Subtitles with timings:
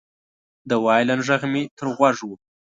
[0.69, 2.29] د وایلن غږ مې تر غوږ و